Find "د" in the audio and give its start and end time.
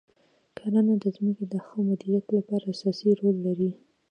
1.03-1.05, 1.49-1.55